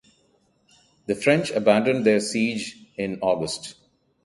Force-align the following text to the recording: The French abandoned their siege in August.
The 1.05 1.13
French 1.13 1.51
abandoned 1.51 2.07
their 2.07 2.19
siege 2.21 2.75
in 2.97 3.19
August. 3.21 3.75